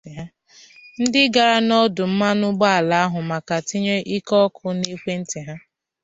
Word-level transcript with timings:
ndị 1.01 1.21
gara 1.33 1.57
n'ọdụ 1.67 2.03
mmanụ 2.11 2.45
ụgbọala 2.51 2.95
ahụ 3.05 3.19
maka 3.29 3.55
tinye 3.67 3.95
ike 4.15 4.35
ọkụ 4.45 4.65
n’ekwenti 4.77 5.39
ha 5.47 5.55